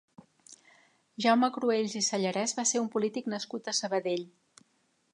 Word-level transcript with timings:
Jaume 1.25 1.51
Cruells 1.59 1.95
i 2.01 2.03
Sallarès 2.09 2.57
va 2.61 2.67
ser 2.73 2.83
un 2.87 2.91
polític 2.97 3.33
nascut 3.37 3.71
a 3.73 3.79
Sabadell. 3.83 4.29